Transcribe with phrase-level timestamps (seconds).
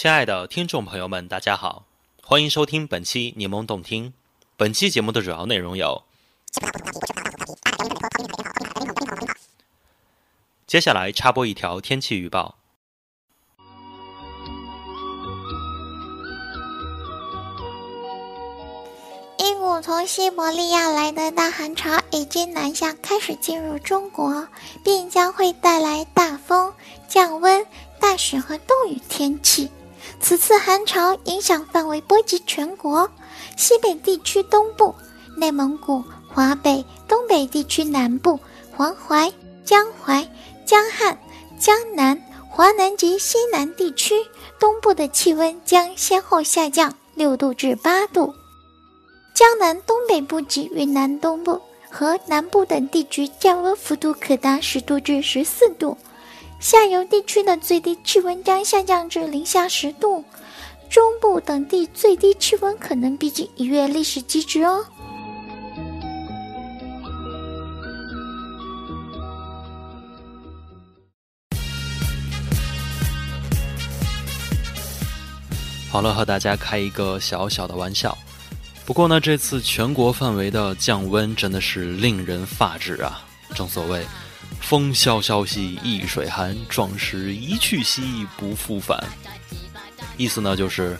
[0.00, 1.84] 亲爱的听众朋友们，大家好，
[2.22, 4.14] 欢迎收听本期柠檬动听。
[4.56, 6.04] 本期节目的主要内容有：
[10.66, 12.56] 接下来插播一条天气预报。
[19.36, 24.48] 一股从西伯利亚来的大寒潮已经南下，开始进入中国，
[24.82, 26.72] 并将会带来大风、
[27.06, 27.66] 降温、
[28.00, 29.70] 大雪和冻雨天气。
[30.18, 33.10] 此次寒潮影响范围波及全国，
[33.56, 34.94] 西北地区东部、
[35.36, 38.38] 内蒙古、华北、东北地区南部、
[38.76, 39.32] 黄淮、
[39.64, 40.26] 江淮、
[40.66, 41.18] 江汉、
[41.58, 44.14] 江南、华南及西南地区
[44.58, 48.34] 东部的气温将先后下降六度至八度。
[49.34, 55.96] 江南东北部及云南东部和南部等地区降温幅度可达十度至十四度，
[56.60, 60.22] 下游地区的最低气温将下降至零下十度，
[60.90, 64.84] 中部等地最低气温可能逼近一月历史极值哦。
[75.90, 78.16] 好了，和大家开一个小小的玩笑。
[78.84, 83.24] 不过呢，这次全国范围的降温真的是令人发指啊！
[83.54, 84.06] 正所谓
[84.60, 89.02] “风萧萧兮易水寒，壮士一去兮不复返”，
[90.16, 90.96] 意思呢就是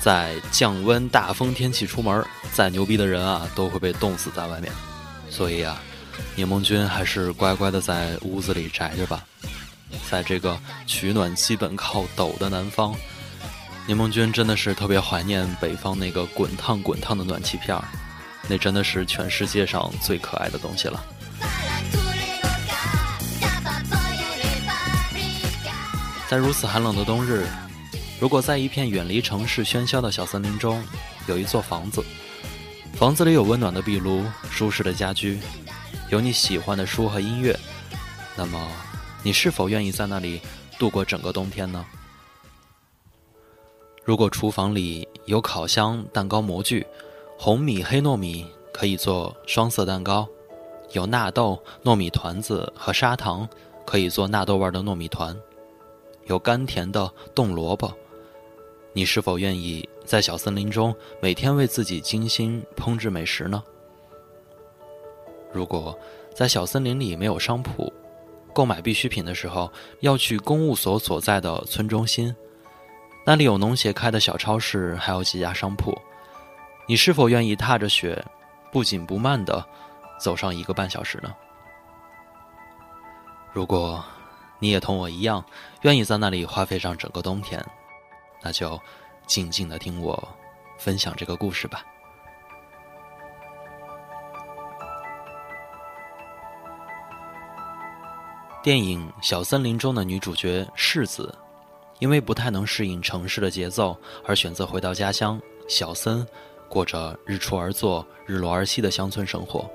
[0.00, 4.72] 在降温大风天气出门，再牛逼的人啊都会被冻死在外面。
[5.28, 5.80] 所以啊，
[6.34, 9.24] 柠檬君还是乖乖的在屋子里宅着吧，
[10.10, 12.94] 在这个取暖基本靠抖的南方。
[13.86, 17.84] 柠檬君真的是特别怀念北方那个滚烫滚烫的暖气片儿，
[18.48, 21.04] 那真的是全世界上最可爱的东西了。
[26.32, 27.46] 在如此寒冷的冬日，
[28.18, 30.82] 如果在一片远离城市喧嚣的小森林中，
[31.26, 32.02] 有一座房子，
[32.94, 35.38] 房子里有温暖的壁炉、舒适的家居，
[36.08, 37.54] 有你喜欢的书和音乐，
[38.34, 38.66] 那么，
[39.22, 40.40] 你是否愿意在那里
[40.78, 41.84] 度过整个冬天呢？
[44.02, 46.86] 如果厨房里有烤箱、蛋糕模具，
[47.38, 50.26] 红米、黑糯米可以做双色蛋糕；
[50.92, 53.46] 有纳豆、糯米团子和砂糖，
[53.84, 55.36] 可以做纳豆味的糯米团；
[56.26, 57.92] 有甘甜的冻萝卜，
[58.92, 63.62] 你是否愿意在小森林中每天为自己精心烹制美食呢？
[65.52, 65.98] 如果
[66.34, 67.92] 在小森林里没有商铺，
[68.54, 72.34] 购买必需品的时候要去公务所所在的村中心。
[73.24, 75.96] 那里有农协开的小超市，还有几家商铺。
[76.86, 78.24] 你是否愿意踏着雪，
[78.72, 79.64] 不紧不慢的
[80.18, 81.32] 走上一个半小时呢？
[83.52, 84.04] 如果
[84.62, 85.44] 你也同我一样，
[85.80, 87.60] 愿意在那里花费上整个冬天，
[88.40, 88.80] 那就
[89.26, 90.28] 静静的听我
[90.78, 91.84] 分享这个故事吧。
[98.62, 101.36] 电影《小森林》中的女主角世子。
[101.98, 103.96] 因为不太能适应城市的节奏，
[104.26, 106.26] 而选择回到家乡小森，
[106.68, 109.70] 过着日出而作、日落而息的乡村生活。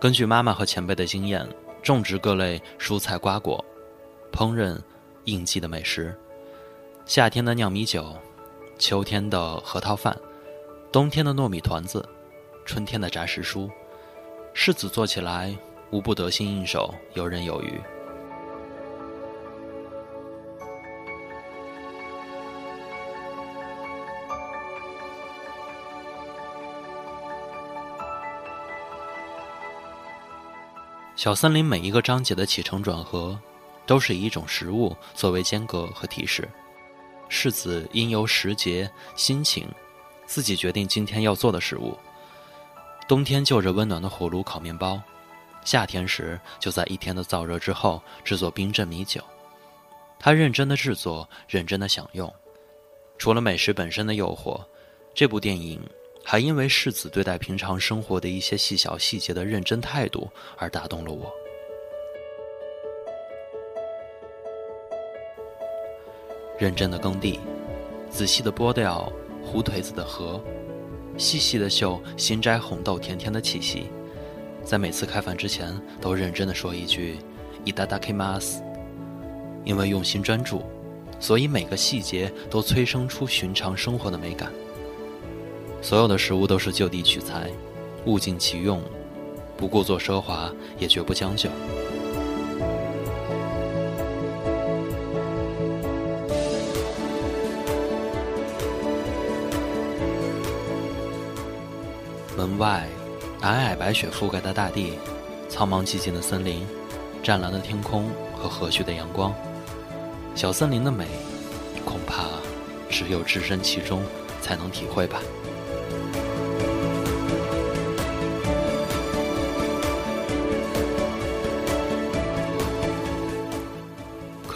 [0.00, 1.48] 根据妈妈和前辈的经验，
[1.82, 3.64] 种植各类蔬菜瓜果，
[4.32, 4.78] 烹饪
[5.24, 6.16] 应季的美食。
[7.06, 8.16] 夏天的酿米酒，
[8.78, 10.16] 秋天的核桃饭，
[10.92, 12.06] 冬天的糯米团子，
[12.64, 13.68] 春天的炸时蔬，
[14.54, 15.56] 世子做起来
[15.90, 17.80] 无不得心应手，游刃有余。
[31.20, 33.38] 小森林每一个章节的起承转合，
[33.84, 36.48] 都是以一种食物作为间隔和提示。
[37.28, 39.68] 世子因由时节、心情，
[40.24, 41.94] 自己决定今天要做的食物。
[43.06, 44.98] 冬天就着温暖的火炉烤面包，
[45.62, 49.22] 夏天时就在一天的燥热之后制作冰镇米酒。
[50.18, 52.34] 他认真的制作，认真的享用。
[53.18, 54.58] 除了美食本身的诱惑，
[55.14, 55.78] 这部电影。
[56.22, 61.32] 还因为世子对待平常生活的一些细小细节的认真态度而打动了我。
[66.58, 67.40] 认真的耕地，
[68.10, 69.10] 仔细的剥掉
[69.42, 70.38] 胡腿子的核，
[71.16, 73.86] 细细的嗅新摘红豆甜甜的气息，
[74.62, 77.16] 在每次开饭之前都认真的说一句
[77.64, 78.62] “伊达达 k 马斯”，
[79.64, 80.62] 因为用心专注，
[81.18, 84.52] 所以每个细节都催生出寻常生活的美感。
[85.82, 87.50] 所有的食物都是就地取材
[88.04, 88.82] 物尽其用
[89.56, 91.48] 不故作奢华也绝不将就。
[102.36, 102.86] 门外
[103.40, 104.94] 皑皑白雪覆盖的大地
[105.48, 106.66] 苍茫寂静的森林
[107.22, 109.34] 湛蓝的天空和和煦的阳光。
[110.34, 111.06] 小森林的美
[111.84, 112.24] 恐怕
[112.88, 114.02] 只有置身其中
[114.40, 115.20] 才能体会吧。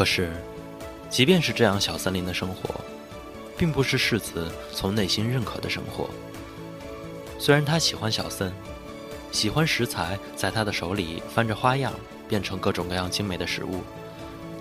[0.05, 0.31] 可是，
[1.09, 2.79] 即便是这样小森林的生活，
[3.57, 6.11] 并不是世子从内心认可的生活。
[7.39, 8.53] 虽然他喜欢小森，
[9.33, 11.91] 喜欢食材在他的手里翻着花样，
[12.29, 13.81] 变成各种各样精美的食物，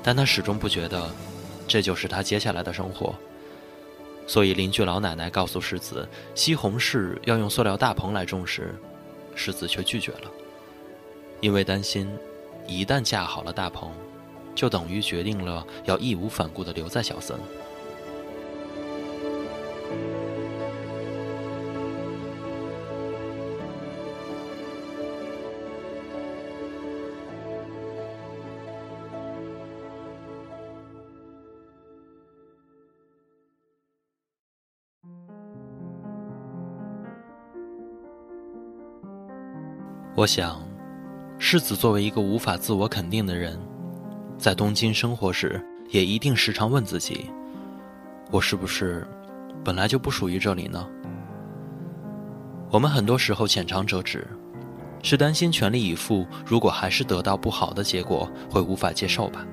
[0.01, 1.11] 但他始终不觉得
[1.67, 3.13] 这就是他接下来的生活。
[4.25, 8.73] 所以邻居老奶奶告诉世子，西红柿要用塑料大棚来种时，
[9.35, 10.31] 世子却拒绝了，
[11.41, 12.09] 因为担心
[12.65, 13.91] 一旦架好了大棚。
[14.55, 17.38] 就等于决定了要义无反顾地留在小森。
[40.15, 40.61] 我想，
[41.38, 43.59] 世子作为一个无法自我肯定的人。
[44.43, 47.29] 在东京生活时，也一定时常问自己：
[48.29, 49.07] 我是不是
[49.63, 50.85] 本来就不属于这里呢？
[52.69, 54.27] 我们很多时候浅尝辄止，
[55.01, 59.47] 是担心全力以赴，如果还是得到不好的结果，会无法接受吧。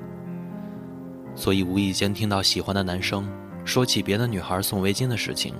[1.36, 3.30] 所以无意间听到喜欢的男生
[3.64, 5.54] 说起别的女孩送围巾的事情，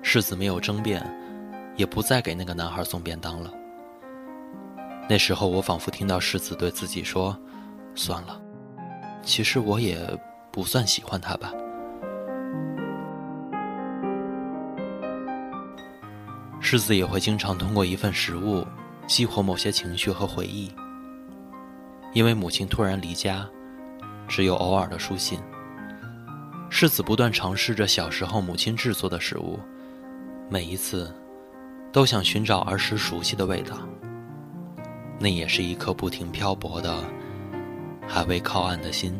[0.00, 1.04] 世子没有争辩，
[1.74, 3.52] 也不再给那个男孩送便当了。
[5.08, 7.36] 那时候，我仿佛听到世子对自己说
[7.94, 8.40] ：“算了，
[9.22, 9.98] 其实我也
[10.50, 11.52] 不算喜欢他吧。”
[16.60, 18.66] 世子也会经常通过一份食物
[19.06, 20.72] 激活某些情绪和回忆。
[22.14, 23.46] 因为母亲突然离家，
[24.28, 25.38] 只有偶尔的书信。
[26.70, 29.58] 世子不断尝试着小时候母亲制作的食物，
[30.48, 31.14] 每一次
[31.92, 33.76] 都想寻找儿时熟悉的味道。
[35.22, 36.92] 那也是一颗不停漂泊的、
[38.08, 39.16] 还未靠岸的心。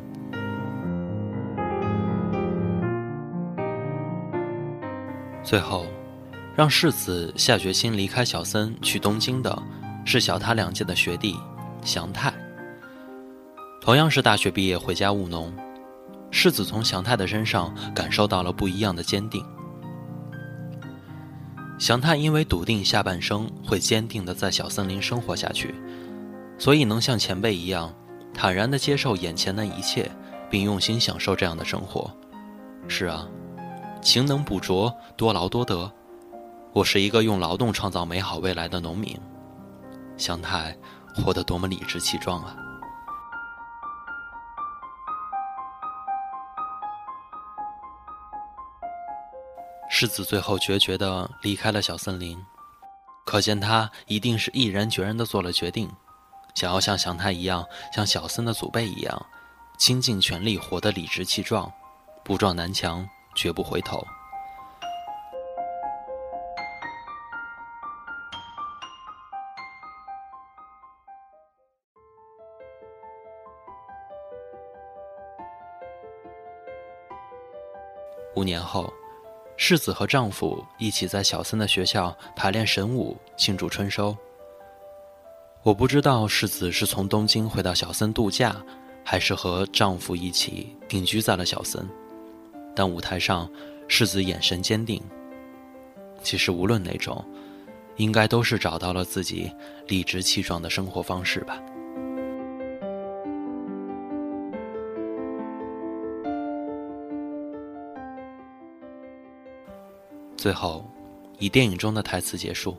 [5.45, 5.87] 最后，
[6.57, 9.63] 让世子下决心离开小森去东京的，
[10.05, 11.37] 是小他两届的学弟
[11.85, 12.35] 祥太。
[13.81, 15.55] 同样是大学毕业回家务农，
[16.33, 19.45] 世子从祥太的身上感受到了不一样的坚定。
[21.83, 25.75] 祥太因为笃定下半生会坚定的在小森林生活下去，
[26.57, 27.93] 所以能像前辈一样
[28.33, 30.09] 坦然的接受眼前的一切，
[30.49, 32.09] 并用心享受这样的生活。
[32.87, 33.27] 是啊，
[34.01, 35.91] 勤能补拙，多劳多得。
[36.73, 39.19] 我是一个用劳动创造美好未来的农民。
[40.17, 40.77] 祥太
[41.17, 42.57] 活得多么理直气壮啊！
[49.95, 52.43] 世子最后决绝地离开了小森林，
[53.27, 55.93] 可见他一定是毅然决然地做了决定，
[56.55, 59.27] 想要像祥太一样，像小森的祖辈一样，
[59.79, 61.71] 倾尽全力活得理直气壮，
[62.25, 64.03] 不撞南墙绝不回头。
[78.35, 78.91] 五年后。
[79.57, 84.17] 世子和丈夫一起在小森的学校排练神舞，庆祝春收。
[85.63, 88.57] 我不知道世子是从东京回到小森度假，
[89.05, 91.89] 还是和丈夫一起定居在了小森。
[92.75, 93.49] 但舞台上，
[93.87, 95.01] 世子眼神坚定。
[96.23, 97.25] 其实无论哪种，
[97.97, 99.53] 应该都是找到了自己
[99.87, 101.63] 理直气壮的生活方式吧。
[110.43, 110.85] 最后，
[111.39, 112.77] 以电影中的台词结束。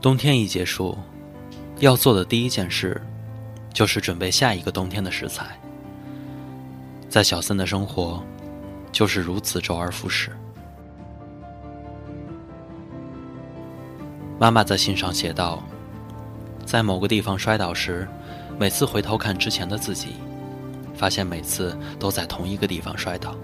[0.00, 0.96] 冬天一结束，
[1.80, 2.98] 要做的第一件事，
[3.74, 5.60] 就是准备下一个冬天的食材。
[7.10, 8.24] 在小森的生活，
[8.90, 10.30] 就是如此周而复始。
[14.38, 15.62] 妈妈在信上写道
[16.64, 18.08] ：“在某个地方摔倒时，
[18.58, 20.14] 每次回头看之前的自己，
[20.94, 23.36] 发现每次都在同一个地方摔倒。”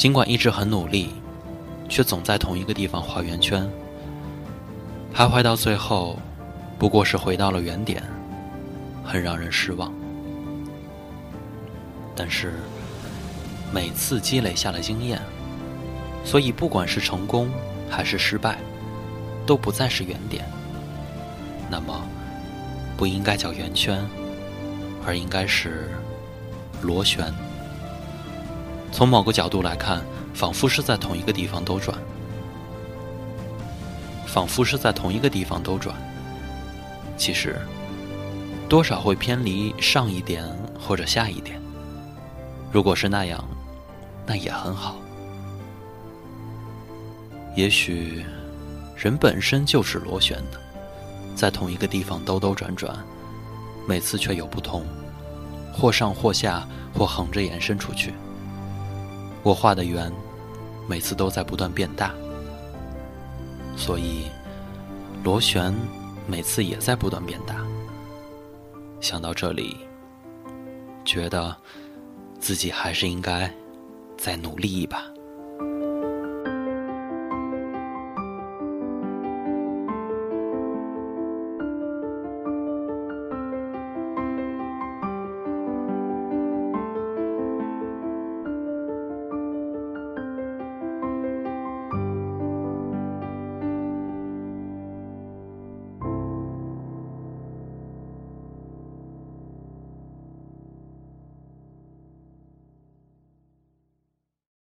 [0.00, 1.10] 尽管一直很努力，
[1.86, 3.70] 却总在同一个地方画圆圈，
[5.14, 6.18] 徘徊到最后，
[6.78, 8.02] 不过是回到了原点，
[9.04, 9.92] 很让人失望。
[12.16, 12.54] 但是，
[13.74, 15.20] 每次积累下了经验，
[16.24, 17.50] 所以不管是成功
[17.90, 18.56] 还是失败，
[19.44, 20.46] 都不再是原点。
[21.70, 22.00] 那么，
[22.96, 24.02] 不应该叫圆圈，
[25.04, 25.90] 而应该是
[26.80, 27.30] 螺旋。
[28.92, 30.04] 从某个角度来看，
[30.34, 31.96] 仿佛是在同一个地方兜转，
[34.26, 35.94] 仿佛是在同一个地方兜转。
[37.16, 37.60] 其实，
[38.68, 40.44] 多少会偏离上一点
[40.78, 41.60] 或者下一点。
[42.72, 43.42] 如果是那样，
[44.26, 44.96] 那也很好。
[47.56, 48.24] 也许，
[48.96, 50.60] 人本身就是螺旋的，
[51.34, 52.96] 在同一个地方兜兜转转，
[53.86, 54.84] 每次却有不同，
[55.72, 58.14] 或上或下，或横着延伸出去。
[59.42, 60.12] 我画的圆，
[60.86, 62.12] 每次都在不断变大，
[63.76, 64.24] 所以
[65.24, 65.74] 螺旋
[66.26, 67.56] 每次也在不断变大。
[69.00, 69.76] 想到这里，
[71.06, 71.56] 觉得
[72.38, 73.50] 自己还是应该
[74.18, 75.09] 再努力一把。